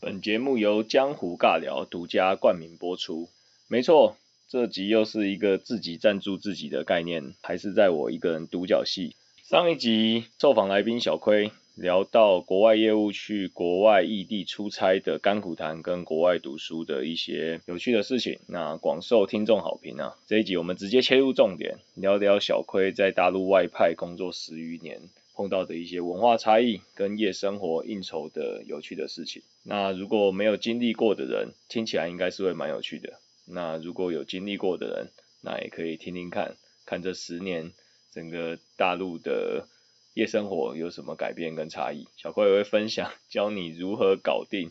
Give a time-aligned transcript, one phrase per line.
[0.00, 3.28] 本节目由江湖尬聊独家冠名播出。
[3.68, 4.16] 没错，
[4.48, 9.16] 这集又是一个自己赞助自己的概念，还是在我一个人独角戏。
[9.42, 20.16] 上一集受访来宾小亏聊到国外业务去国外异地出差的甘苦谈，跟国外读书的一些有趣的事情，那广受听众好评啊。
[20.26, 25.00] 这一集我们直接切入重点，聊聊小亏在大陆外派工作十余年。
[25.34, 29.40] 碰到的一些文化差异跟夜生活应酬的有趣的事情。
[29.62, 33.14] 那如果没有经历过的人，听起来应该是会蛮有趣的。
[33.46, 35.06] 那如果有经历过的人，
[35.40, 37.72] 那也可以听听看，看这十年
[38.12, 39.66] 整个大陆的
[40.14, 42.06] 夜生活有什么改变跟差异。
[42.16, 44.70] 小怪也会分享教你如何搞定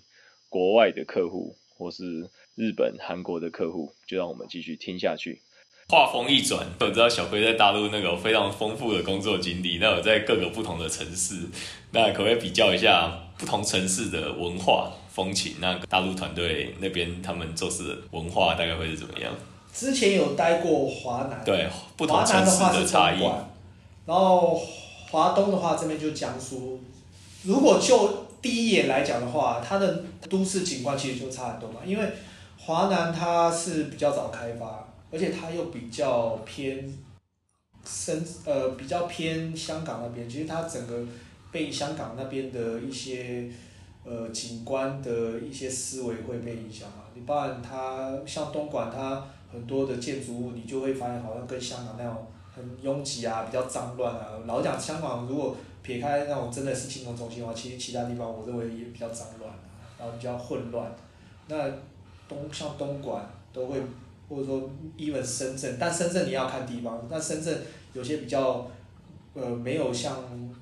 [0.50, 3.94] 国外的客户，或是日本、韩国的客户。
[4.08, 5.42] 就让我们继续听下去。
[5.90, 11.48] 话锋一转，我知道小辉在大陆那个非常丰富的工作经历，那有在各个不同的城市，
[11.92, 15.56] 那可不可以比较一下不同城市的文化风情？
[15.60, 19.34] 那大陆团队那边他们做事的文化大概会是怎么样？
[19.74, 23.22] 之前有待过华南，对，不同城市的差异。
[24.06, 24.62] 然后
[25.12, 26.80] 华东的话，这边就江苏。
[27.44, 32.12] 如果就第一眼来讲的话，它的都市景观其实就差很多嘛，因为
[32.58, 34.88] 华南它是比较早开发。
[35.14, 36.90] 而且它又比较偏
[37.86, 40.30] 深，呃，比较偏香港那边。
[40.30, 41.06] 其实它整个
[41.52, 43.52] 被香港那边的一些
[44.06, 47.04] 呃景观的一些思维会被影响嘛。
[47.14, 54.28] 你不然它像东莞，它很多的建筑物，你就会发现好像跟香港那种很拥挤啊，比较脏乱啊。
[54.46, 59.60] 老讲香港，如果撇开那种真的是金融中心的话，其实其他地方我认为也比较脏乱啊，
[60.00, 60.92] 然后比较混乱。
[61.48, 61.70] 那
[62.28, 63.82] 东像东莞都会。
[64.30, 64.62] 或者说
[64.98, 67.06] ，even 深圳，但深圳你要看地方。
[67.10, 68.66] 那深圳有些比较，
[69.34, 70.16] 呃，没有像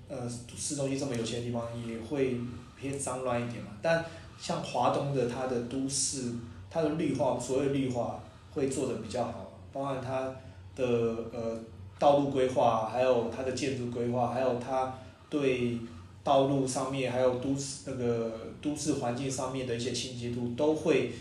[0.07, 2.35] 呃市中心这么有钱的地方，也会
[2.75, 3.69] 偏脏乱一点嘛。
[3.79, 4.03] 但
[4.39, 6.33] 像华东的它的都市，
[6.71, 8.19] 它的绿化，所谓绿化
[8.55, 10.33] 会做的比较好，包含它
[10.75, 10.83] 的
[11.31, 11.55] 呃
[11.99, 14.95] 道路规划，还有它的建筑规划，还有它
[15.29, 15.77] 对
[16.23, 21.11] 道路上面还有都市那个都市环境上面的一些清洁度都会。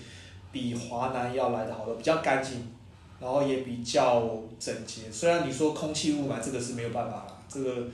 [0.50, 2.66] 比华南要来的好多，比较干净，
[3.20, 5.02] 然后也比较整洁。
[5.12, 7.86] 虽然你说空气雾霾这个是没有办法了，这个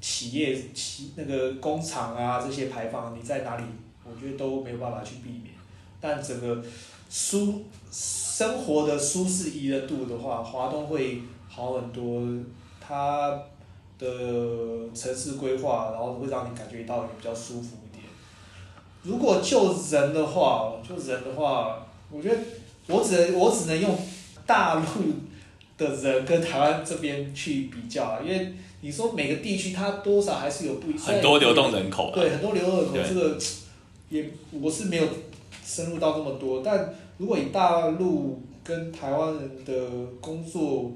[0.00, 3.64] 企业企那个工厂啊这些排放你在哪里，
[4.06, 5.52] 我觉得都没有办法去避免。
[6.00, 6.64] 但整个
[7.10, 11.20] 舒生活的舒适宜人度的话，华东会
[11.54, 12.22] 好很多。
[12.84, 13.42] 它
[13.96, 14.06] 的
[14.92, 18.04] 城市规划，然后会让你感觉到也比较舒服一点。
[19.04, 22.36] 如果就人的话，就人的话，我觉得
[22.88, 23.96] 我只能我只能用
[24.44, 24.82] 大陆
[25.78, 33.38] 的人跟台湾这边去比较啊，因为你说每个地区它多少还是有不一很多流动人口，对很多流动人口，这个
[34.10, 35.06] 也我是没有
[35.64, 39.72] 深入到这么多，但如果以大陆跟台湾人的
[40.20, 40.90] 工作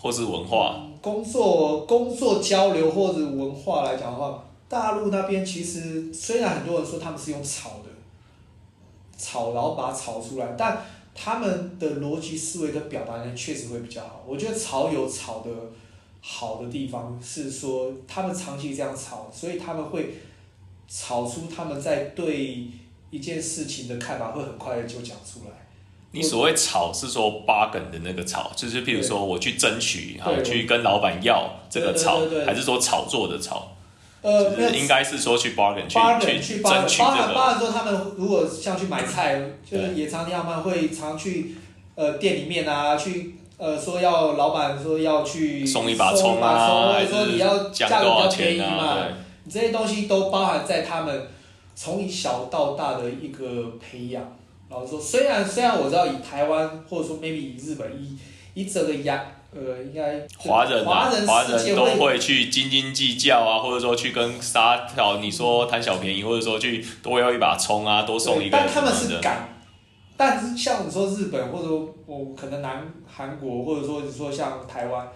[0.00, 4.44] 或是文化工作工作交流或者文化来讲的话。
[4.68, 7.88] 大陆那边其实虽然很多人说他们是用炒的，
[9.16, 14.22] 炒然后把它炒出来，但他们的逻辑思维跟表达能力确实会比较好。
[14.26, 15.50] 我觉得炒有炒的
[16.20, 20.18] 好的地方是说他们长期这样炒，所以他们会
[20.86, 22.66] 炒出他们在对
[23.10, 25.67] 一件事情的看法会很快的就讲出来。
[26.10, 33.72] 你所谓炒是说 bargain 的那个炒，就是譬如说我去争取，哈，去跟老板要这个炒，还是说炒作的炒？
[34.22, 35.98] 呃，应该是说去 bargain 去
[36.40, 37.34] 去争取这个。
[37.34, 39.38] 包含说他们如果像去买菜，
[39.70, 41.54] 就是也常他们会常去
[41.94, 49.08] 呃店里面啊，去呃说要老板说要去送一把葱啊，或者说你要价格比较便宜嘛，
[49.44, 51.28] 你这些东西都包含在他们
[51.74, 54.37] 从小到大的一个培养。
[54.68, 58.16] 老实说，虽然虽然我知道以台湾或者说 maybe 以日本以
[58.54, 59.24] 以整个亚。
[59.50, 68.58] 呃，应该华人华人华人都会去斤斤计较啊，或者说去跟沙条你说贪小便宜，或者说去多要一把葱啊，多送一个。
[68.58, 69.48] 但他们是敢，
[70.18, 75.08] 但是像你说日本，或者说我可能南韩国，或者说你说像台湾，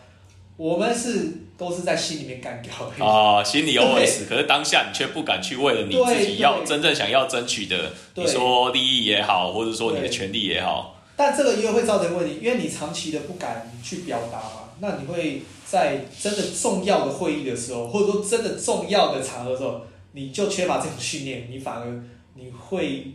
[0.56, 2.72] 我们是都是在心里面干掉。
[3.04, 11.00] 啊，心里 OS，可是当下你却不敢去为了你自己要真正想要争取的，你说利益也好，或者说你的权利也好。
[11.16, 19.82] 但这个也会造成问题，因为你长期的不敢去表达嘛，那你会在真的重要的会议的时候，或者说真的重要的场合的时候，
[20.12, 22.02] 你就缺乏这种训练，你反而
[22.34, 23.12] 你会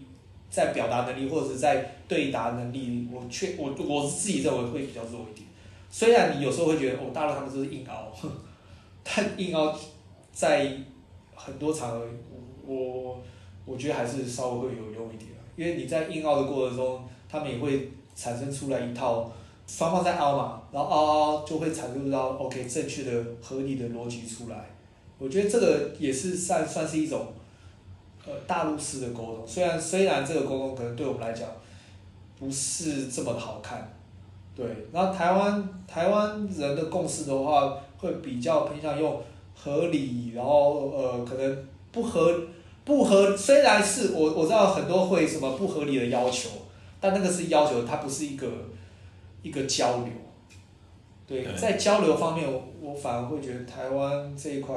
[0.49, 5.46] 在表达能力或者是在对答能力，我确我我自己认为会比较弱一点。
[5.89, 8.11] 虽然你有时候会觉得哦，大陆他们就是硬凹，
[9.03, 9.73] 但硬凹
[10.31, 10.71] 在
[11.35, 12.05] 很多场合，
[12.65, 13.19] 我
[13.65, 19.31] 我觉得还是稍微会有用一点，因为你在硬凹的过程中，他们也会产生出来一套
[19.65, 24.69] 双方在凹嘛，然后凹凹就会产生到 OK 正确的合理的逻辑出来。
[25.17, 27.27] 我觉得这个也是算算是一种。
[28.29, 31.49] 呃，大陆式的沟通，虽然虽然这个沟通可能对我们来讲
[32.37, 33.89] 不是这么的好看，
[34.57, 39.21] 对，然后台湾台湾人的共识的话，会比较偏向用
[39.53, 42.41] 合理，然后呃，可能不合
[42.83, 46.49] 不合，虽然是我我知道很多会什么不合理的要求，
[46.99, 48.47] 但那个是要求，它不是一个
[49.43, 50.07] 一个交流，
[51.27, 52.47] 对，在交流方面，
[52.81, 54.75] 我反而会觉得台湾这一块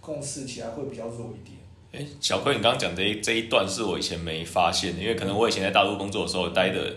[0.00, 1.58] 共识起来会比较弱一点。
[1.92, 6.94] 哎，小坤，你刚刚讲这一这一段是我以前没发现的，因为可能我以前在大陆工作的时候待的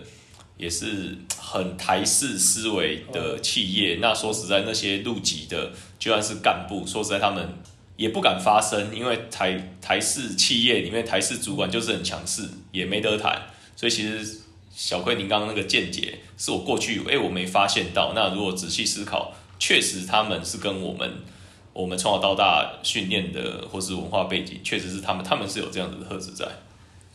[0.56, 1.16] 也是
[1.48, 3.98] 很台式思维的企业。
[4.00, 7.48] 那说实在，那些入籍的就算是干部，说实在他们
[7.96, 13.40] 也不敢发声，因为台台式企业里面台式主管就是很强势，也没得谈。
[13.76, 14.40] 所以其实
[14.74, 18.12] 小坤，您刚刚那个见解是我过去哎我没发现到。
[18.16, 21.12] 那如果仔细思考，确实他们是跟我们。
[21.72, 26.46] 我们从小到大训练的，或是文化背景，确实是他们，他们是有这样子的特质在。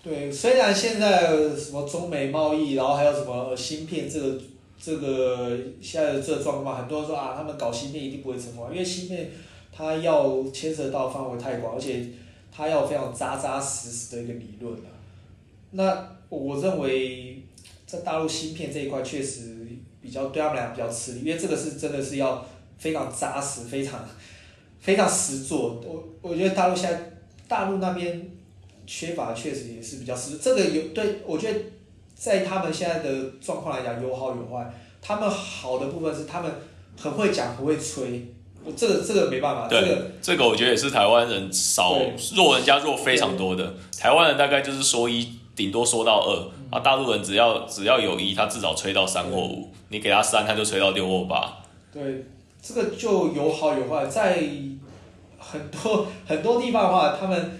[0.04, 4.42] 对，虽然现在什么中美贸易，然后还有什么芯片这个
[4.80, 9.30] 这个现在的这状况，很多人说啊，他们搞芯片一定不会成功，因为芯片
[9.72, 12.06] 它要牵涉到范围太广，而且
[12.52, 14.90] 它要非常扎扎实实的一个理论啊。
[15.72, 17.44] 那我认为
[17.86, 19.68] 在大陆芯片这一块确实
[20.02, 22.44] 比较对他们俩比较吃力，因为这个是真的是要
[22.78, 24.00] 非常扎实，非常。
[24.82, 27.00] 非常实做，我我觉得大陆现在
[27.48, 28.31] 大陆那边
[28.94, 31.58] 缺乏确实也是比较实，这个有对我觉得
[32.14, 33.10] 在他们现在的
[33.40, 34.70] 状况来讲有好有坏。
[35.02, 36.52] 他们好的部分是他们
[37.02, 38.28] 很会讲，不会吹，
[38.76, 39.70] 这个这个没办法。
[39.70, 41.98] 这个这个我觉得也是台湾人少
[42.36, 43.74] 弱人家弱非常多的。
[43.98, 51.64] 台湾人大概就是说一顶多说到二啊，大陆人只要只要有一，他至少吹到三或五，你给他三，他就吹到六或八。
[51.94, 52.26] 对，
[52.62, 54.44] 这个就有好有坏，在。
[55.44, 57.60] 很多很多地方的话，他们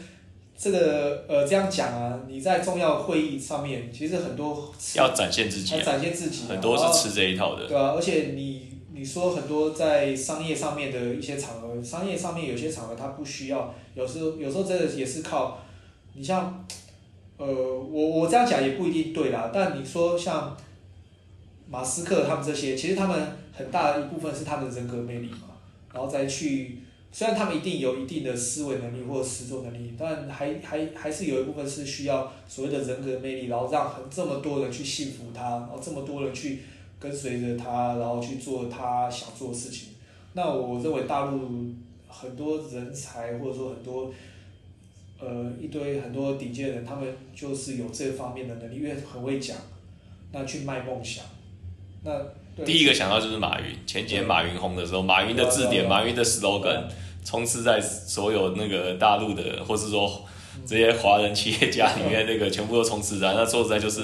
[0.62, 15.58] 这个呃这样讲啊，你在重要会议上面，其实很多要展现自己，展现自己，很多是吃这一套的，对啊，而且你你说很多在商业上面的一些场合，商业上面有些场合它不需要，有时候有时候真的也是靠
[16.14, 16.64] 你像
[17.38, 20.56] 呃我我这样讲也不一定对啦，但你说像
[21.68, 23.20] 马斯克他们这些，其实他们
[23.52, 25.58] 很大的一部分是他们的人格魅力嘛，
[25.92, 26.78] 然后再去。
[27.14, 36.60] 虽然他们一定有一定的思维能力或者实作能力，但还还还是有一部分是需要所谓的人格魅力，然后让很这么多人去信服他，然后这么多人去
[36.98, 39.90] 跟随着他，然后去做他想做的事情。
[40.34, 41.74] 那我认为大陆
[42.08, 44.10] 很多人才或者说很多
[45.20, 49.58] 呃一堆很多顶尖人，他们就是有这方面的能力，因为很会讲，
[50.32, 51.26] 那去卖梦想，
[52.06, 52.12] 那。
[52.66, 56.84] 第一个想到就是马云，前几年马云红的时候，马云的字典、马云的 slogan
[57.24, 60.24] 充斥在所有那个大陆的，或是说
[60.66, 63.34] 这些华人企业家里面，那个全部都充斥在。
[63.34, 64.02] 那说实在，就是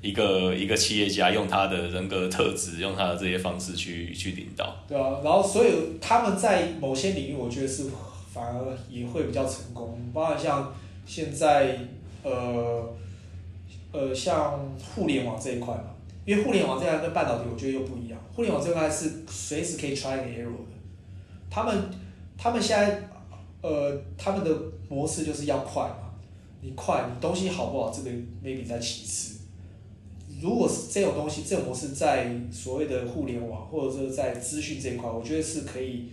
[0.00, 4.76] 一个一个企业家用他的人格特质，用他的这些方式去去领导。
[4.88, 7.86] 对啊，然后所以他们在某些领域，我觉得是
[8.32, 10.72] 反而也会比较成功，包括像
[11.04, 11.78] 现在
[12.22, 12.94] 呃
[13.92, 14.60] 呃像
[14.94, 15.93] 互联网这一块嘛。
[16.26, 18.18] 因为互联网这样跟半导体，我觉得又不一样。
[18.34, 20.72] 互联网这块是随时可以 try and error 的。
[21.50, 21.90] 他们
[22.38, 23.08] 他们现在
[23.60, 24.50] 呃，他们的
[24.88, 26.14] 模式就是要快嘛。
[26.62, 28.10] 你快，你东西好不好，这个
[28.42, 29.40] maybe 在其次。
[30.40, 36.08] 如果是这种东西，这种模式在所谓的互联网或者说在资讯这一块，我觉得是可以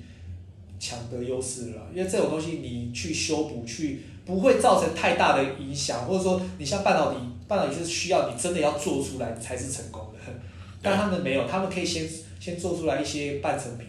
[0.77, 1.87] 抢得优势了。
[1.95, 7.17] 因为这种东西你去修补，去不会造成太大的影响，或者说你像半导体。
[7.51, 10.31] 半导体是需要你真的要做出来才是成功的，
[10.81, 12.07] 但他们没有，他们可以先
[12.39, 13.87] 先做出来一些半成品，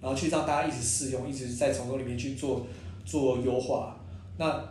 [0.00, 2.66] 然后去让大家一直试用，一直在从中里面去做
[3.04, 3.94] 做优化。
[4.38, 4.64] 那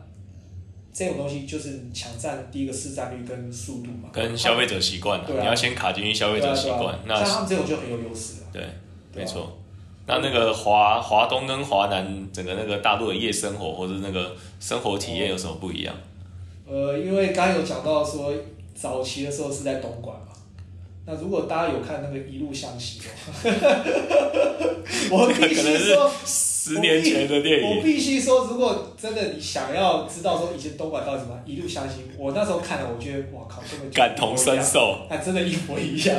[0.92, 6.98] 这种东西就是抢占第一个市占率跟速度嘛，跟消费者习惯，你要先卡进去消费者习惯。
[7.06, 8.48] 那像他们这种就很有优势了。
[8.52, 8.64] 对，
[9.14, 9.56] 没错。
[10.08, 15.96] 那那个华华东跟华南整个那个大陆的夜生活或者那个生活体验有什么不一样？
[16.72, 18.34] 呃，因为刚刚有讲到说，
[18.74, 20.28] 早期的时候是在东莞嘛。
[21.06, 23.02] 那如果大家有看那个《一路向西》，
[25.12, 31.96] 我必须说，十年前的电影我，必须说，如果真的你想要知道说以前东莞到底怎么，一路向西。
[32.18, 36.16] 我那时候看了，我觉得哇靠，根本感同身受，还真的一模一样。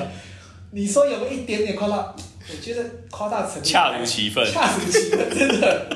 [0.73, 2.15] 你说有没有一点点夸大？
[2.51, 4.45] 我觉得夸大程度恰如其分。
[4.53, 5.87] 恰如其分，真的，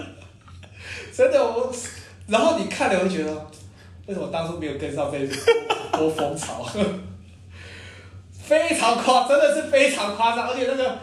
[1.14, 1.70] 真的我。
[2.28, 3.46] 然后你看了，会觉得
[4.06, 5.28] 为什么当初没有跟上这一
[5.92, 6.64] 波风潮？
[8.46, 10.98] 非常夸，真的是非常夸张，而且那个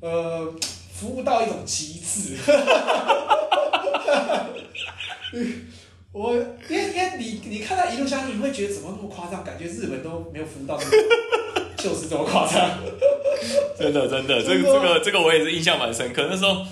[0.00, 0.54] 呃，
[0.94, 2.36] 服务到一种极致。
[6.12, 9.42] 我因为因为你你看到一路相信，你会觉得怎么那么夸张？
[9.44, 10.90] 感觉日本都没有服务到那么，
[11.76, 12.70] 就是这么夸张。
[13.78, 16.28] 真的真的，这个这个这个我也是印象蛮深刻。
[16.30, 16.64] 那时候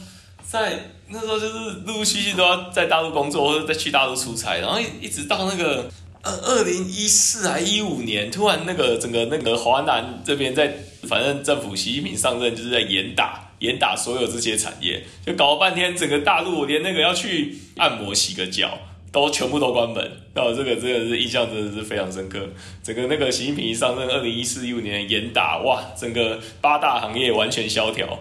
[0.42, 0.78] 在
[1.08, 1.54] 那时候就是
[1.86, 5.88] 陆陆续续都要在大陆工作或者再去大陆出差，然后一一直到那个
[6.22, 10.74] 二二零一四还一五年，突然那个整个那个华南这边在，
[11.08, 18.78] 反正政府习近平上任就是在严打严打所有这些产业，就搞了半天，整个大陆连那个要去按摩洗个脚。
[19.12, 22.38] 都全部都关门，那我这个真的是印象真的是非常深刻。
[22.82, 28.18] 整个那个习近平一上任，二零一四一五年严打，哇，整个八大行业完全萧条。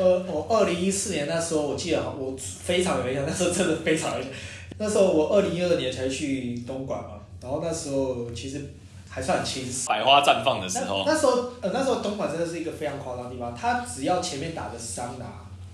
[0.00, 4.32] 呃，我二零一四年那时候，我记得我非常有印象，那时候真的非常有印象。
[4.78, 8.64] 那时候我二零一二年才去东莞嘛，然后那时候其实
[9.10, 9.92] 还算轻松。
[9.94, 15.26] 百花绽放的时候，那时候呃那时候东莞真的是一个非常夸张的地方，它只要前面打的桑拿，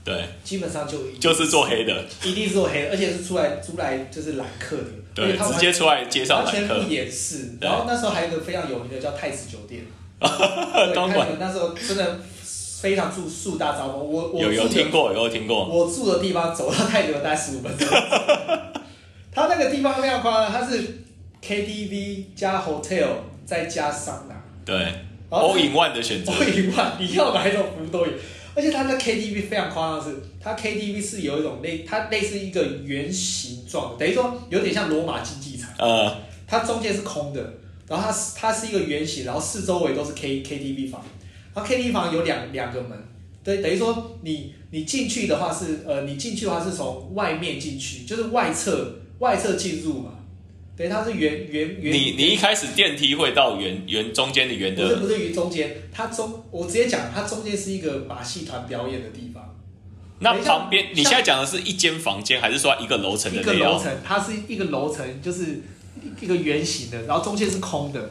[0.02, 6.90] 对，基本上就就是做黑的，一定是做黑的，而且是出来出来就是揽客的，对直接出来街上揽客完全不。
[6.90, 7.52] 掩饰。
[7.60, 9.84] 然后那时候还有一个非常有名的叫太子酒店，
[10.18, 12.18] 对东莞那时候真的
[12.86, 13.98] 非常住树大招风。
[13.98, 17.88] 我我有有听过，有听过，我住的地方走到泰国大概十五分钟。
[19.34, 21.02] 他那个地方非常夸张，它是
[21.44, 23.08] KTV 加 hotel
[23.44, 24.76] 再加桑拿，对
[25.28, 28.12] 然后，all in one 的选择，都一万，你要哪一种服务都有。
[28.54, 36.16] 而且它的 KTV 非常夸张的是，它 KTV 是有一种类，它类似一个圆形状的，等于说有点像罗马竞技场，呃，
[36.46, 37.40] 它中间是空的，
[37.88, 41.04] 然后它是它是一个圆形，然后四周围都是 K KTV 房，
[41.56, 42.90] 然后 KTV 房有两两个门，
[43.42, 50.10] 对，等于说你你进去的话是呃，你进去的话是从外面进去，就是外侧外侧进入嘛，
[50.76, 51.94] 对，它是圆圆圆。
[51.94, 59.56] 你你一开始电梯会到圆圆中间的圆的，不是不是于中间，它中我直接讲，它中间是一个马戏团表演的地方，
[60.18, 63.42] 那旁边你现在讲的是一间房间，还是说一个楼层一？
[63.42, 65.62] 个楼层，它是一个楼层，就是
[66.20, 68.10] 一个圆形的，然后中间是空的，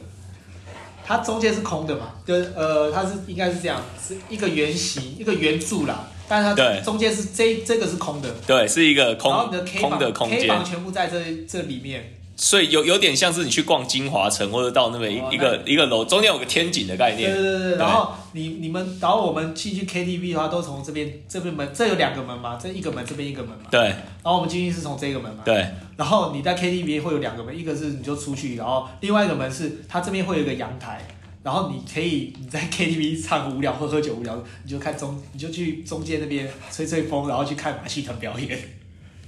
[1.06, 23.82] 它中间是空的嘛，就是呃，它是应该是这样，是一个圆形，一个圆柱啦，但是它中间是这这个是空的，对，是一个然后空你的 K 空房的空 K 间房，全部在这这里面，所以有有点像是你去逛金华城或者到那么一哦一个一个楼中间有个天井的概念，对对对，然后你你们，然后我们进去 KTV 的话，都从这边这边门，这有两个门嘛，这一个门，这边一个门嘛，对。
[23.82, 25.66] 然后我们进去是从这个门嘛，对。
[25.96, 31.08] 然后你在 KTV 会有两个门，一个是你就出去，然后另外一个门是它这边会有一个阳台，
[31.42, 38.60] 然后你可以你在 KTV 唱无聊喝喝酒无聊，你就看中你就去中间那边吹吹风，然后去看马戏团表演，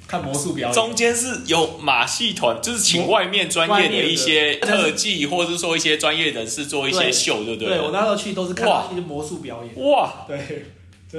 [0.07, 0.73] 看魔术表演。
[0.73, 7.69] 中间是有马戏团，就是请外面专业的一些特技，或者是说一些专业人士做一些秀，对不对？
[7.69, 10.25] 对我那时候去都是看一些魔术表演，哇。
[10.27, 10.65] 对，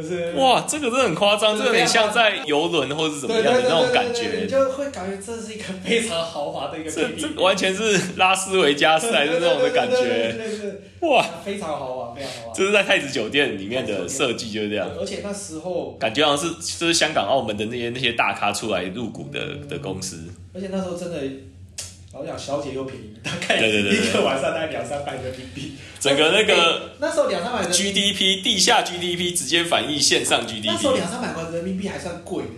[0.01, 4.59] 就是哇，这个真的很夸张，这有点像在游轮或者是怎么样的那种感对对对对对你觉。
[4.59, 10.35] 就会感觉这是一个非常豪华的一个这这完全是拉斯维加斯还是那种的感觉，
[11.01, 11.25] 哇！
[11.45, 12.53] 非常豪华，非常豪华。
[12.55, 20.19] 这是在太子酒店里面的设计就是这样，而且那时候，感觉好像是就是香港、澳门的那些那些大咖出来入股的的公司。
[20.55, 21.19] 而且那时候真的，
[22.13, 25.73] 老实讲小姐又便宜，大概一个晚上大概两三百人民币。
[26.01, 32.51] 整个那个哎那时候两三百人民币，GDP 地下 GDP 直接反映线上 GDP 那时候两三百块人民币还算贵的，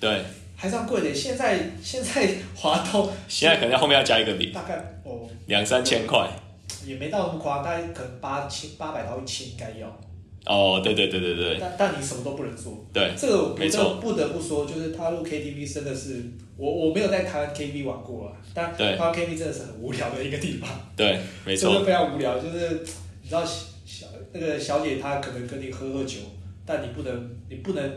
[0.00, 0.22] 对，
[0.56, 1.14] 还算贵的。
[1.14, 6.28] 现在现在华东现在可能后面要加一个零，大概哦两三千块。
[6.86, 9.88] 也没到那么夸张，大概可能八千八百到一千应该要，
[10.44, 12.84] 哦，对对对对对但但你什么都不能做。
[12.92, 16.22] 对，这个我没错不得不说，就是他入 KTV 真的是
[16.56, 22.38] 我我没有在台湾 KTV 玩过啊，但对台湾 KTV 真的是很无聊的一个地方， 对，没 错真的，非常无聊。
[22.38, 22.84] 就是
[23.22, 26.18] 你知道小那个小姐她可能跟你喝喝酒，
[26.64, 27.92] 但你不能你不能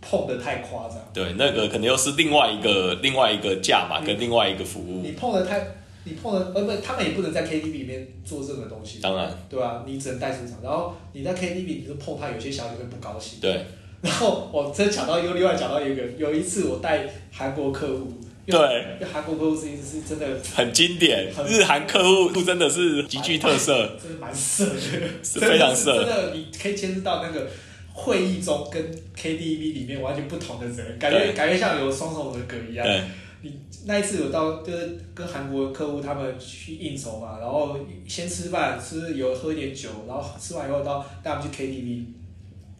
[0.00, 5.66] 碰的太夸张，对，那个可能又是另外一个另外一个价码跟另外一个服务你，碰的太
[6.04, 13.38] 你碰的呃不，他们也不能在 KTV 里面做任何东西，当然，对啊、你只能带出场，然后你在 KTV 你就碰她，有些小姐会不高兴。
[13.40, 13.66] 对
[14.02, 18.12] 然后我真讲到又另外讲到一个，有一次我带韩国客户，
[18.46, 18.56] 对，
[19.00, 24.80] 因为韩国客户是是真的很经典，日韩客户真的是极具特色，真的蛮色的，
[25.22, 27.48] 是非常色真的你可以牵涉到那个
[27.92, 28.82] 会议中跟
[29.14, 32.86] KTV 里面完全不同的人，感觉感觉像有双重人格一样。
[32.86, 33.02] 对，
[33.42, 37.76] 你那一次有到就是跟韩国客户他们去应酬嘛，然后
[38.08, 42.04] 先吃饭，吃有喝一点酒，然后吃完以后到带他们去 KTV，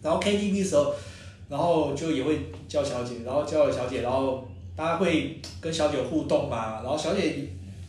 [0.02, 0.94] 然后 KTV 的时候，
[1.50, 2.38] 然后就也会
[2.68, 7.34] 叫小姐，然后叫了小姐，然后大家会跟小姐互动嘛，然后小姐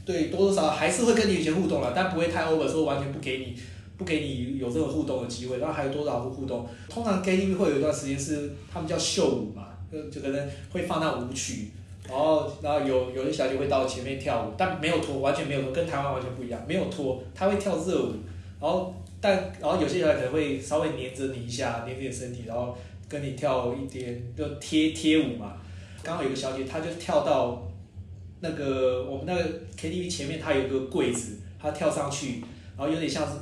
[0.04, 3.56] 对多多少少还是会跟你有些互动了，但不会太 over，说完全不给你
[3.98, 6.68] 不给你有这个互动的机会，然后还有多少互动。
[6.90, 11.70] 通常 KTV 会有一段时间是他们叫秀舞嘛，就就可能会放那舞曲。
[12.10, 18.14] 然后，然后有有的小姐会到前面跳舞，但没有脱，完全没有脱，跟台湾完全不一样，没有脱，她会跳热舞。
[18.60, 22.76] 然后，但然后有些小姐可能会稍微黏着你一下，黏着你身体，然后
[23.12, 25.54] 跟你跳一点就贴贴舞嘛。
[26.02, 27.70] 刚好有个小姐，她就跳到
[28.40, 29.44] 那个我们那个
[29.78, 32.42] KTV 前面，它有个柜子，她跳上去，
[32.78, 33.34] 然后有点像是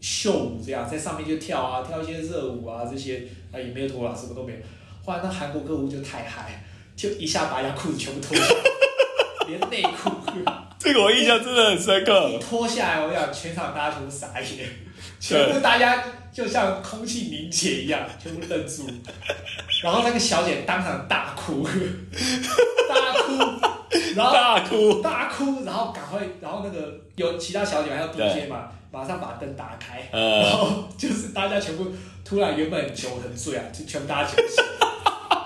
[0.00, 4.58] 秀舞这样，在上面就跳啊，跳一些热舞啊这些，啊也没有脱啦，什么都没有。
[5.04, 6.60] 后来那韩国歌舞就太嗨。
[6.96, 8.60] 就一下把人家裤子全部脱下来，
[9.48, 10.12] 连内裤，
[10.78, 12.38] 这个我印象真的很深刻一。
[12.38, 14.68] 脱下来，我想全场大家全部傻眼，
[15.26, 18.86] 全部大家就像空气凝结一样，全部愣住。
[19.82, 21.66] 然后那个小姐当场大哭，
[22.88, 23.32] 大哭，
[24.14, 30.42] 然后大哭，大哭，然后赶快，然后那个有其他小姐还要 DJ 嘛，马上把灯打开，呃。
[30.42, 31.86] 然后就是大家全部
[32.24, 34.62] 突然原本酒很醉啊，就全部大家酒醒，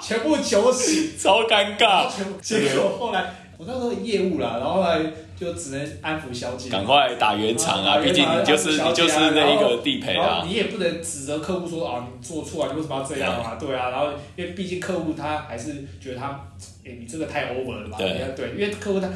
[0.09, 1.13] 全部酒醒。
[1.21, 2.09] 超尴尬
[2.41, 5.01] 结果后来我那时候业务啦，然后后来
[5.39, 7.97] 就只能安抚小姐，赶快打圆场啊！
[7.97, 10.43] 啊毕竟你就是你就是那一个地陪啊。
[10.47, 13.57] 你也不能指责客户说啊你做错啊，你为什么要这样啊？
[13.61, 16.41] 对啊，然后因为毕竟客户他还是觉得他，
[16.87, 17.99] 哎你这个太 over 了吧？
[17.99, 19.09] 对对，因为客户他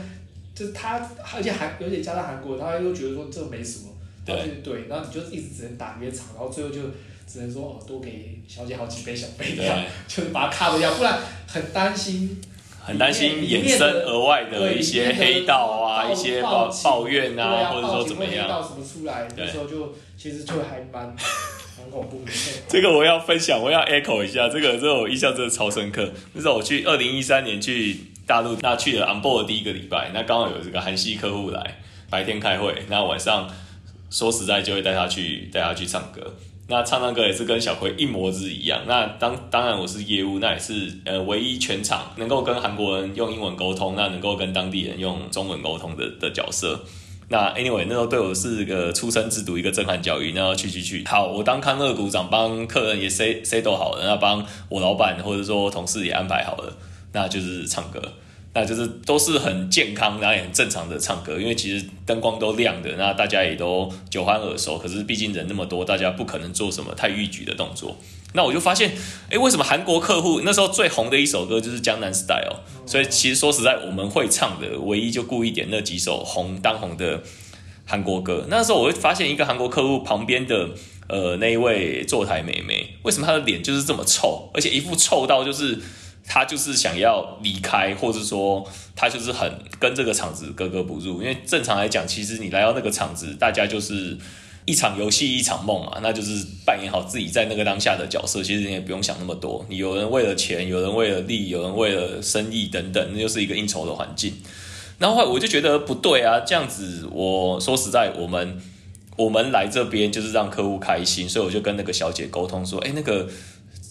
[0.55, 1.01] 就是他，
[1.35, 3.91] 而且韩而且加上韩国，他又觉得说这没什么，
[4.27, 6.81] 对对，然后你就一直只能打圆场，然后最后就
[7.26, 12.41] 只能说哦多给小姐好几杯小杯这样， 就是把它 cover 掉，不然很担心。
[12.85, 18.49] 很担心衍生额外的一些黑道啊，一些抱报抱怨啊，或者说怎么样。
[18.49, 19.29] 到什么出来？
[19.37, 21.14] 那时候就其实就还蛮
[21.76, 22.33] 很恐怖的。
[22.69, 26.11] 这个我要分享，我要 echo 一下，这个这个我印象真的超深刻。
[26.33, 31.79] 那时候我去二零一三年去大陆，那去了 on board 的第一个礼拜，那刚好有这个韩系客户来，
[32.11, 33.49] 白天开会，那晚上
[34.11, 36.35] 说实在就会带他去带他去唱歌。
[36.68, 38.83] 那唱唱歌也是跟小葵一模子一样。
[38.87, 46.81] 那当当然我是业务，那也是呃唯一全场能够跟韩国人用英文沟通，那能够跟当地人用中文沟通的的角色。
[47.29, 50.33] 那 anyway 那时候对我是个出生之犊，一个震撼教育。
[50.35, 56.77] 那去去去，好，我当康乐股长，帮客人也 say say 都好了，那帮我老板或者说同事也安排好了，
[57.12, 58.01] 那就是唱歌。
[58.55, 64.77] 那就是都是很健康，然后也很正常的唱歌，因为其实灯光都亮的，那大家也都酒酣耳熟。
[64.77, 67.97] 可是毕竟人那么多，大家不可能做什么太逾矩的动作。
[68.35, 68.93] 那我就发现，
[69.31, 72.61] 诶，为什么韩国客户那时候最红的一首歌就是《江南 Style》？
[72.91, 77.23] 所以其实说实在，我们会唱的唯一就故意点那几首红当红的
[77.87, 78.45] 韩国歌。
[78.51, 80.69] 那时候我会发现一个韩国客户旁边的
[81.09, 85.79] 呃那一位坐台妹妹，为什么她的脸就是这么臭，而且一副臭到就是。
[86.35, 88.66] 他就是想要离开，或者说
[88.97, 91.21] 他就是很跟这个场子格格不入。
[91.21, 94.16] 因为正常来讲，其实你来到那个场子，大家就是
[94.64, 98.42] 一场游戏一场梦嘛，那就是扮演好自己在那个当下的角色。
[98.42, 104.33] 其实你也不用想那么多，你有人为了钱，有人为了利益，有人为了生意等等，那就是一个应酬的环境。
[104.99, 108.59] 然后我就觉得不对啊，这样子，我说实在，我们
[109.18, 113.29] 我们来这边就是让客户开心，所以我就跟那个小姐沟通说，哎，那个。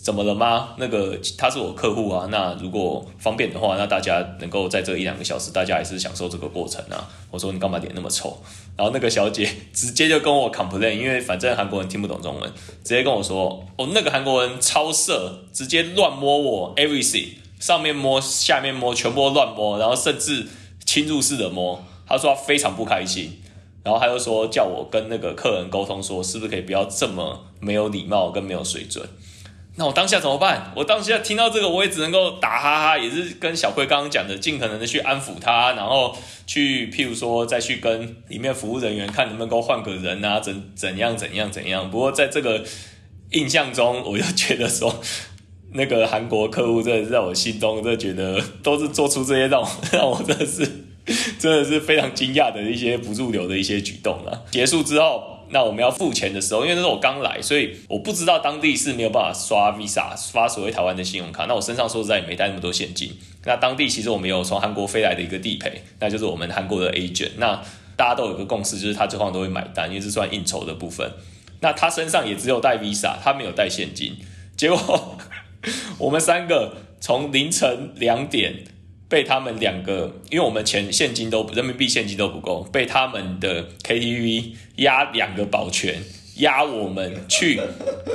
[0.01, 0.69] 怎么了吗？
[0.77, 7.07] 那个他是我客户啊，那如果方便的话，那大家能够在这一两个小时，大家还是享受这个过程啊。
[7.29, 8.35] 我说你干嘛脸那么臭？
[8.75, 12.51] 然后那个小姐 直接就跟我 complain，因为反正韩国人听不懂中文，
[12.83, 20.47] 直接跟我说，哦，那个韩国人超色，直接乱摸我 everything，上面摸，下面摸，全部乱摸，然后甚至
[20.83, 21.79] 侵入式的摸。
[22.07, 23.39] 他说他非常不开心，
[23.83, 29.07] 然后他又说叫我跟那个客人沟通，说是不是可以不要这么没有礼貌跟没有水准。
[29.81, 30.71] 那我当下怎么办？
[30.75, 36.15] 我当下听到这个，我也只能够打哈哈，也是跟小辉刚刚讲的，尽可能的去安抚他，然后
[36.45, 41.89] 去譬如说再去跟里面服务人员看能不能够换个人啊，怎怎样怎样怎样。
[41.89, 42.63] 不过在这个
[43.31, 45.01] 印象中，我就觉得说，
[45.73, 50.63] 那个韩国客户真的是在我心中，真的觉得都是做出这些让我让我真的是
[51.39, 54.43] 真的是非常惊讶的一些不入流的一些举动了。
[54.51, 55.39] 结束之后。
[55.51, 61.45] 那我们要付钱的时候，因为那时候我刚来，所以我不知道当地是没有办法刷 Visa 刷所谓台湾的信用卡。
[61.45, 63.11] 那我身上说实在也没带那么多现金。
[63.45, 67.31] 那当地其实我们有从韩国飞来的一个地陪，那就是我们韩国的 agent。
[67.37, 67.61] 那
[67.95, 71.11] 大家都有个共识，就是他最后都会买单，因为是算应酬的部分。
[71.59, 74.17] 那他身上也只有带 Visa，他没有带现金。
[74.57, 75.17] 结果
[75.99, 78.63] 我们三个从凌晨两点
[79.11, 86.01] 被他们两个，因为我们钱现金都人民币现金都不够，被他们的 KTV 压两个保全，
[86.37, 87.59] 压我们去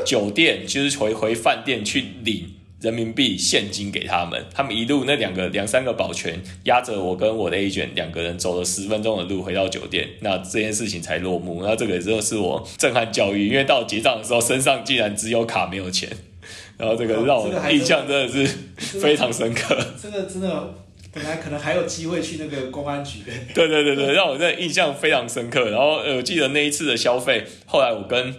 [0.07, 4.47] 酒店，就是回回饭店去领人民币现金给他们。
[4.55, 11.63] 他们一路那两个两三个保全压着我跟我的 A 卷两个人走了十分钟的路回到酒店，那这件事情才落幕。
[11.63, 16.09] 那这个真的是我震撼教育，因为到结账的时候身上竟然只有卡没有钱，
[16.79, 18.47] 然后这个让我印象真的是
[18.99, 19.77] 非常深刻。
[20.03, 20.86] 这个真的。
[21.17, 23.33] 本来可能还有机会去那个公安局的。
[23.55, 25.71] 对对对对，让我那印象非常深刻。
[25.71, 28.35] 然后呃，我记得那一次的消费，后来我跟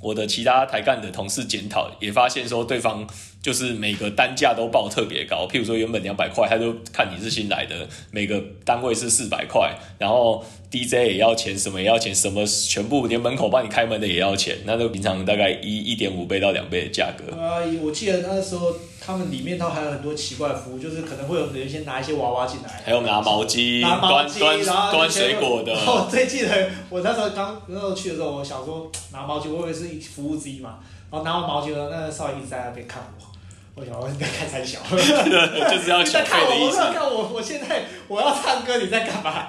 [0.00, 3.06] 我的其他台干的同事检讨，也发现说对方
[3.42, 5.46] 就是每个单价都报特别高。
[5.46, 10.42] 譬如说原本两百块，他就看你是新来的，每个单位是四百块，然后。
[10.72, 17.36] DJ 也要钱，什么也要钱，什么全部连门口帮你开门的也要钱，那都平常大概一一点五倍到两倍的价格。
[17.36, 25.74] 啊，我记得那时候他们里面都还有很多奇怪的服务，就是可能会有人先拿一些娃娃进来，还有拿毛巾、拿毛巾，然后端水果的。
[25.84, 30.78] 我最记得我那时候刚那时候去的时候，我想说拿毛巾，我以为是服务之一嘛，
[31.10, 36.78] 然后拿完毛巾了，那个少爷一直在那边看我，我想我你在看才小， 就是要小费的意思。
[36.94, 39.48] 看我，我现在我要唱歌，你在干嘛？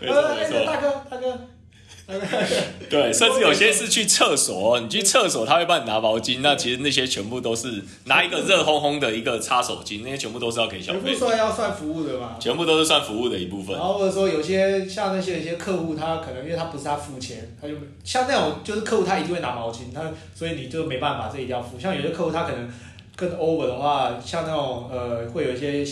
[0.00, 1.38] 没错没错，大哥大哥，
[2.90, 13.74] 对，甚至有些是去厕所，你去厕所他会帮你拿毛巾，那其实那些全部都是拿一个热烘烘的一个擦手巾，那些全部都是要给小费，不算要算服务的吧，全部都是算服务的一部分。
[13.74, 17.74] 然后或者说有些像那些有些客户，他可能因为他不是他付钱，他就
[18.04, 20.02] 像那种就是客户他一定会拿毛巾，他
[20.34, 21.80] 所以你就没办法，这一定要付。
[21.80, 22.70] 像有些客户他可能
[23.16, 25.82] 更 over 的话，像那种呃会有一些。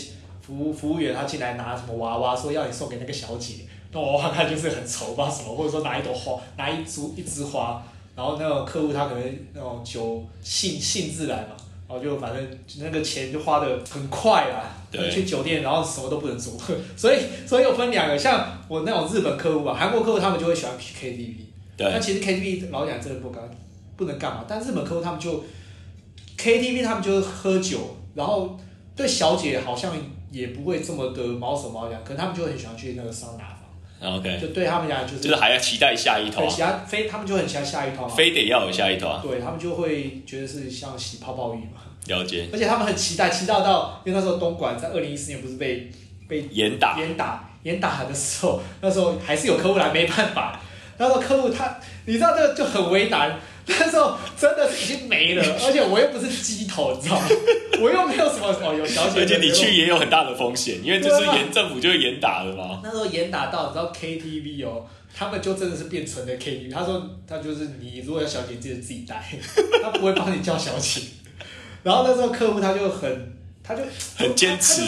[0.45, 3.53] 服务服务员他进来拿什么娃娃，说要你送给那个小姐，
[3.93, 7.81] 那娃娃看就是很丑，吧什么，或者说拿一朵花，拿一株一枝花，
[8.13, 11.55] 然后那种客户他可能那种酒兴兴致来嘛，
[11.87, 14.69] 然后就反正那个钱就花的很快啦。
[14.91, 15.09] 对。
[15.09, 16.53] 去酒店，然后什么都不能做，
[16.97, 21.35] 所以所以有分两个，像我那种日本客户吧，韩国客户他们就会喜欢去 KTV。
[21.77, 21.89] 对。
[21.89, 23.41] 那其实 KTV 老讲真的不干
[23.95, 25.43] 不能干嘛，但日本客户他们就
[26.37, 28.59] KTV 他们就是喝酒，然后
[28.95, 29.95] 对小姐好像。
[30.33, 34.17] 也不会这么的毛手毛脚，可能他们就很喜欢去那个桑拿房。
[34.17, 39.21] OK，就对他们讲就是就是还要期待下一套，其他非他们就很期待下一套，非得要有下一套。
[39.21, 41.79] 对他们就会觉得是像洗泡泡浴嘛。
[42.07, 42.49] 了解。
[42.51, 45.89] 而且他们很期待，期待到因为那时候东莞在二零一四年不是被
[46.27, 50.59] 被严打严打严打的时候，那时候还是有客户来，没办法。
[50.97, 53.39] 那时候客户他，你知道这个就很为难。
[53.79, 57.25] 那时候真的是已经没了，而且我又不是鸡头，你知道吗？
[57.81, 59.21] 我又没有什么哦，有小姐。
[59.23, 62.81] 而且你去也有很大的风险，因为就是严政府就是严打的嘛。
[62.83, 66.69] 那时候严打到，你知道 KTV 哦，他们就真的是变成的 KTV。
[66.73, 69.23] 他说他就是你如果要小姐，记得自己带，
[69.81, 70.99] 他不会帮你叫小姐。
[71.83, 73.81] 然后那时候客户他就很，他就
[74.17, 74.81] 很坚持，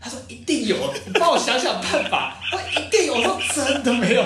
[0.00, 2.40] 他说一定有，你帮我想想办法。
[2.52, 4.24] 他一定有，我说真的没有，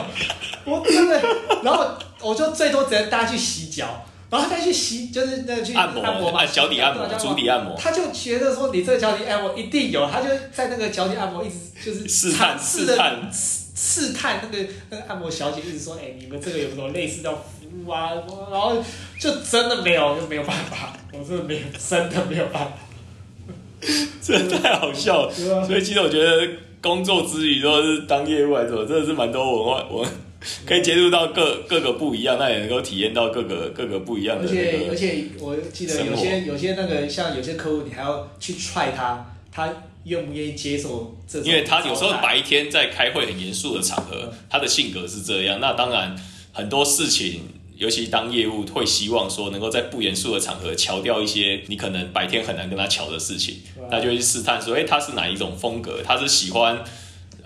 [0.67, 1.23] 我真的，
[1.63, 1.97] 然后。
[2.27, 7.77] 我就最多只能带他去洗脚，然后再去洗，就是那去按摩按摩嘛，脚底按摩、足底按摩。
[7.79, 17.39] 他就觉得说你这个脚底按摩一定有，他就在那个脚底按摩一直就是试探试探试探那个那个按摩小姐一直说，哎，你们这个有什么类似的服
[17.85, 18.11] 务啊？
[18.51, 18.83] 然后
[19.21, 22.73] 就真的没有，就没有办法，我真的没有，真的没有办法，
[24.21, 25.33] 真的太好笑了。
[25.33, 26.49] 所以其实我觉得
[26.81, 30.09] 工作之余，如果是当业务来说，真的是蛮多文化文。
[30.67, 34.45] 可以接触到各各个不一样，那也能够体验到各个各个不一样的。
[34.45, 39.73] 而且而且，我记得有些有些那个像有些客户，你还要去踹他，他
[40.05, 45.59] 愿不愿意接受这因为他有时候白天在开会很严肃的场合，他的性格是这样。
[45.61, 46.17] 那当然
[46.53, 47.43] 很多事情，
[47.77, 53.57] 尤其当业务会希望说能够在不严肃的场合敲掉一些你可能白天很难跟他巧的事情，
[53.91, 56.01] 那就去试探说，哎，他是哪一种风格？
[56.05, 56.85] 他是喜欢。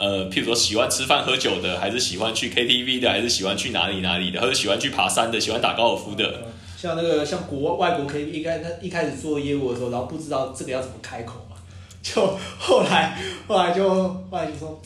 [0.01, 6.49] 呃，譬如说喜欢吃饭喝酒的，还是喜欢去 KTV 的，还是喜欢去哪里哪里的，或者喜欢去爬山的，喜欢打高尔夫的。
[6.77, 11.57] 像那个像国外国 KTV，应该他一开始做业务的时候，然后不知道这个要怎么开口嘛，
[12.03, 14.81] 就后来后来就后来就说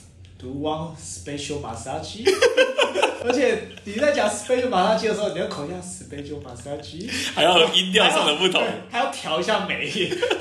[0.44, 2.22] ，Do one special massage。
[3.24, 9.90] 而且你在讲 special massage 的时候，你要口一下 special massage，还要音调上的不同，还要调一下眉，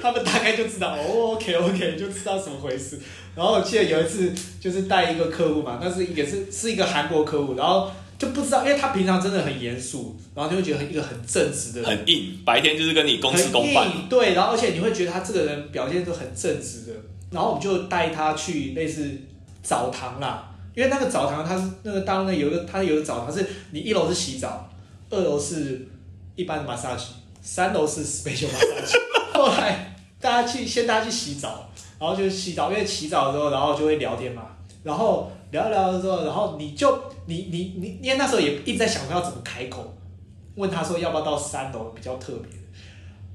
[0.02, 3.00] 他们大概就知道哦，OK OK，就知道怎么回事。
[3.36, 7.90] 然后我记得有一次就是带一个客户嘛，但是也是是一个韩国客户，然后
[8.20, 16.94] 就不知道，因为他平常真的很严肃，然后就会觉得一个很正直的人，很硬，白天就是跟你公事公办，对，然后而且你会觉得他这个人表现都很正直的，
[17.32, 19.10] 然后我们就带他去类似
[19.64, 24.70] 澡堂啦，因为那个澡堂它是那个当那有一个它有一个澡堂是你一楼是洗澡，
[25.10, 25.88] 二楼是
[26.36, 27.06] 一般的 massage，
[27.42, 28.94] 三楼是 special massage。
[29.34, 34.44] 后来大家去先大家去洗澡，然后就洗澡，因为洗澡之后，然后就会聊天嘛，
[34.84, 36.96] 然后聊一聊之后，然后你就
[37.26, 39.94] 你你你，因为那时候也一直在想说要怎么开口，
[40.56, 42.52] 问他说要不要到三楼比较特别，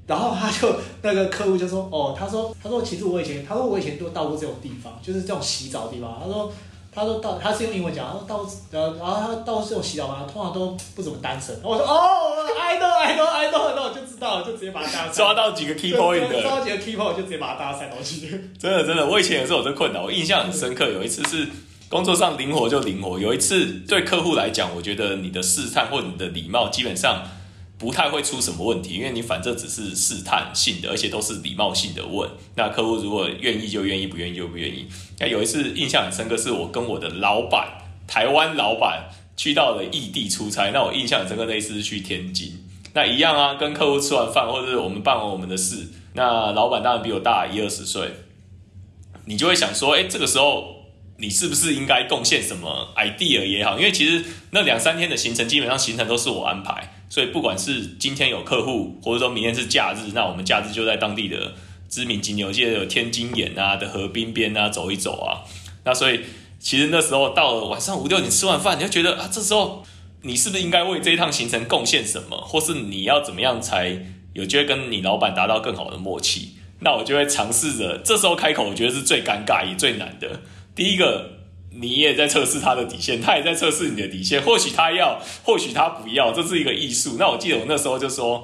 [0.09, 6.51] 然后他就那个客户就说哦，他说他说其实我以前他说我以前都到过这种地方，就是这种洗澡的地方，他说。
[6.91, 11.55] 他说到，他是用英文讲，他说到，呃，然后他到这种洗澡嘛，通常都不怎么单身。
[11.63, 18.27] 我说哦，I know, I know, I know，那我就知道了，就直接把他抓到几个 key point 的，抓到几个 key point 就直接把他带到去。
[18.57, 20.89] 真的真的，我以前也是有这困扰，我印象很深刻。
[20.89, 21.47] 有一次是
[21.89, 27.21] 工作上灵活就灵活，有一次对客户来讲，我觉得你的试探或你的礼貌基本上。
[27.79, 32.29] 不太会出什么问题，因为你反正只是试探性的，而且都是礼貌性的问。
[32.55, 34.85] 那客户如果愿意就愿意，不愿意就不愿意。
[35.17, 37.67] 那有一次印象很深刻，是我跟我的老板，
[38.05, 40.71] 台湾老板去到了异地出差。
[40.71, 42.67] 那我印象很深刻，那一次是去天津。
[42.93, 48.11] 那一样啊，跟客户吃完饭，或者是我们办完我们的事，那老板当然比我大一二十岁，
[49.25, 50.77] 你就会想说，哎，这个时候。
[51.21, 53.77] 你是不是应该贡献什么 idea 也好？
[53.77, 61.53] 因为其实那两三天的行程基本上行程都是我安排，所以不管是今天有客户，或者说明天是假日，那我们假日就在当地的
[61.89, 65.41] 知名景点，我记得有天津眼啊的河滨边啊走一走啊。
[65.83, 66.21] 那所以
[66.59, 69.83] 其实那时候到了晚上五六点吃完饭，你就觉得啊，这时候
[70.21, 76.49] 你是不是应该为这一趟行程贡献什么，或是你要怎么样才有机会跟你老板达到更好的默契？
[76.81, 80.41] 那我就会尝试着这时候开口，我觉得是最尴尬也最难的。
[80.75, 81.38] 第一个，
[81.71, 84.41] 你也在测试他的底线，他也在测试你的底线。
[84.41, 87.15] 或许他要，或许他不要，这是一个艺术。
[87.19, 88.43] 那我记得我那时候就说，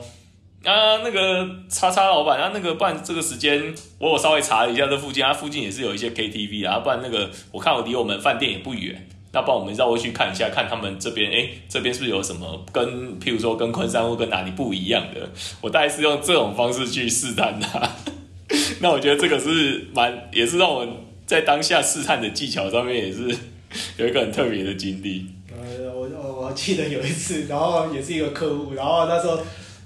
[0.64, 15.30] 啊，那个叉叉老板，啊，那个不然这个时间，我我稍微查了一下这附近，啊，附近也是有一些 KTV 啊，不然那个我看我离我们饭店也不远，那帮我们绕过去看一下，看他们这边，哎，这边是不是有什么跟，譬如说跟昆山或跟哪里不一样的？
[15.62, 17.90] 我大概是用这种方式去试探他。
[18.80, 20.86] 那我觉得这个是蛮，也是让我。
[21.26, 23.36] 在当下试探的技巧上面也是
[23.98, 25.26] 有一个很特别的经历。
[25.50, 29.40] 呃，我我我记得有一次，然后也是一个客户，然后那时候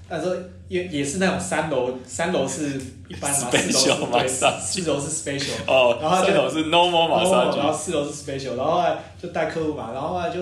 [0.08, 0.34] 那时候
[0.68, 7.22] 也也是那种三楼，三楼是一般嘛， 四楼四楼是 special 哦，然后三楼是 normal 嘛，
[7.56, 10.40] 然后四楼是 special，然后后来就带客户嘛，然后后来就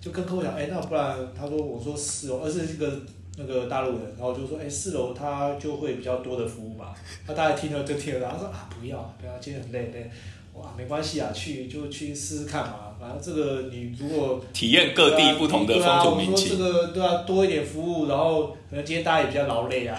[0.00, 3.00] 就跟客户讲，哎，那不然他说我说四楼，而是这个
[3.36, 6.94] 那个大陆人，然后就说，哎，四楼他就会比较多的服务嘛，
[7.26, 10.10] 那大家听了就听了，然后说啊，不要不要，今天很累累。
[10.52, 12.92] 哇，没关系啊，去就去试试看嘛。
[13.00, 19.96] 反正这个你如果体验各地不同的风土民情，这个对啊，多一点服务，然后可能今天大家也比较劳累啊，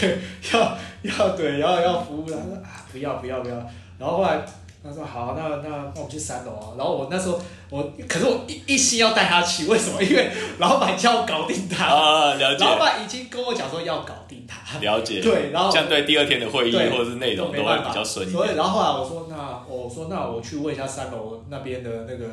[0.54, 2.24] 要要对，要要服务。
[2.24, 3.56] 他说啊，不要不要不要。
[3.98, 4.40] 然后后来
[4.82, 6.72] 他说好，那那那我们去三楼啊。
[6.78, 7.38] 然后我那时候
[7.70, 10.02] 我，可是我一一心要带他去，为什么？
[10.02, 12.64] 因为老板叫我搞定他啊，了解。
[12.64, 15.20] 老板已经跟我讲说要搞定他，了解。
[15.20, 18.30] 对，然后这样对第二天的会议或者是内容都会比较顺利。
[18.30, 19.60] 所以，然后后来我说那。
[19.70, 22.26] 我说那我去问一下三楼那边的那个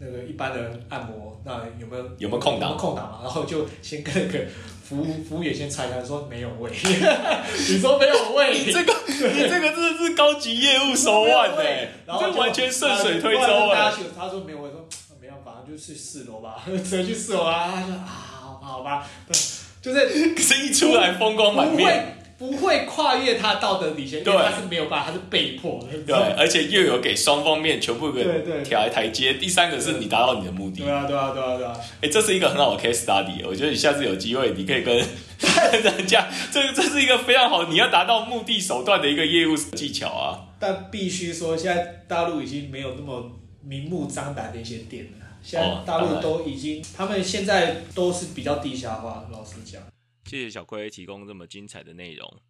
[0.00, 2.70] 那个一般的按摩，那有没有有没有空档？
[2.72, 4.44] 有空档嘛，然后就先跟那个
[4.90, 6.68] 服务服务员先猜一下，说没有位。
[6.74, 13.92] 你说没有位，你 这个你这个真的是高级业务手腕哎，然后完全顺水推舟哎。
[14.18, 14.84] 他说没有位，说
[15.22, 17.70] 没办法，就去四楼吧， 直接去四楼啊。
[17.72, 19.38] 他说啊，好吧，对，
[19.80, 22.16] 就是可是一出来风光满面。
[22.40, 25.78] 不会跨越他道德底线，因为他是没有办法，他是被迫。
[26.06, 28.24] 对，而且又有给双方面全部给
[28.64, 29.34] 调台阶。
[29.34, 30.80] 第三个是你达到你的目的。
[30.80, 31.76] 对啊，对啊，对啊，对啊。
[32.00, 33.46] 哎，这是一个很好的 case study。
[33.46, 40.48] 我觉得你下次有机会，你可以跟 人家，这这是一个非常好，你要达到目的手段的一个业务技巧啊。
[40.58, 43.30] 但必须说，现在大陆已经没有那么
[43.62, 45.26] 明目张胆的一些店了。
[45.42, 49.26] 现在大陆都已经，他们现在都是比较地下化。
[49.30, 49.82] 老实讲。
[50.24, 52.42] 谢谢小葵提供这么精彩的内容，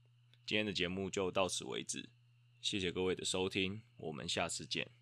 [0.44, 2.10] 今天的节目就到此为止，
[2.60, 4.99] 谢谢各位的收听，我们下次见。